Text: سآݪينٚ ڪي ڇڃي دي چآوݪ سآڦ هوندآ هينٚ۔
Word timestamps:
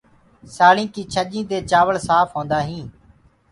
سآݪينٚ 0.55 0.91
ڪي 0.93 1.01
ڇڃي 1.13 1.41
دي 1.49 1.57
چآوݪ 1.69 1.95
سآڦ 2.07 2.27
هوندآ 2.33 2.59
هينٚ۔ 2.67 2.91